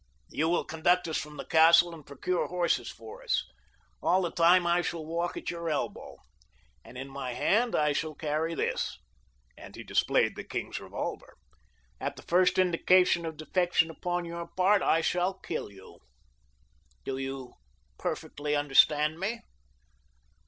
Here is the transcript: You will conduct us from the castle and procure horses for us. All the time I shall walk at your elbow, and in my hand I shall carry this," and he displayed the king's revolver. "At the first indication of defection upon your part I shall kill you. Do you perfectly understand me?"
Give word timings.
You 0.31 0.49
will 0.49 0.63
conduct 0.63 1.07
us 1.07 1.19
from 1.19 1.37
the 1.37 1.45
castle 1.45 1.93
and 1.93 2.03
procure 2.03 2.47
horses 2.47 2.89
for 2.89 3.21
us. 3.21 3.45
All 4.01 4.23
the 4.23 4.31
time 4.31 4.65
I 4.65 4.81
shall 4.81 5.05
walk 5.05 5.37
at 5.37 5.51
your 5.51 5.69
elbow, 5.69 6.17
and 6.83 6.97
in 6.97 7.07
my 7.07 7.33
hand 7.33 7.75
I 7.75 7.93
shall 7.93 8.15
carry 8.15 8.55
this," 8.55 8.97
and 9.55 9.75
he 9.75 9.83
displayed 9.83 10.35
the 10.35 10.43
king's 10.43 10.79
revolver. 10.79 11.35
"At 11.99 12.15
the 12.15 12.23
first 12.23 12.57
indication 12.57 13.27
of 13.27 13.37
defection 13.37 13.91
upon 13.91 14.25
your 14.25 14.47
part 14.47 14.81
I 14.81 15.01
shall 15.01 15.35
kill 15.35 15.71
you. 15.71 15.99
Do 17.05 17.19
you 17.19 17.53
perfectly 17.99 18.55
understand 18.55 19.19
me?" 19.19 19.41